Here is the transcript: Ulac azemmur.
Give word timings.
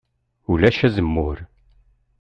Ulac 0.51 0.79
azemmur. 0.87 1.37